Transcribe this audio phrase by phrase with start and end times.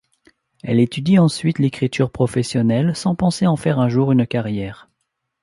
[0.63, 4.89] Elle étudie ensuite l’écriture professionnelle sans penser en faire un jour une carrière.